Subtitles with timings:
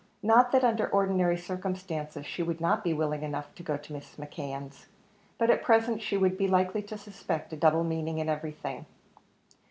[0.23, 4.15] Not that under ordinary circumstances she would not be willing enough to go to Mrs.
[4.15, 4.87] McKeon's,
[5.37, 8.87] but at present she would be likely to suspect a double meaning in everything.